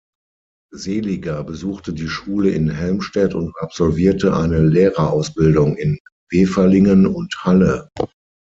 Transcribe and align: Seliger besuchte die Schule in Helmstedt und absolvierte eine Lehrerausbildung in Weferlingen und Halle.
Seliger 0.73 1.43
besuchte 1.43 1.93
die 1.93 2.07
Schule 2.07 2.49
in 2.49 2.71
Helmstedt 2.71 3.35
und 3.35 3.53
absolvierte 3.59 4.35
eine 4.35 4.59
Lehrerausbildung 4.65 5.77
in 5.77 5.99
Weferlingen 6.31 7.05
und 7.05 7.35
Halle. 7.43 7.87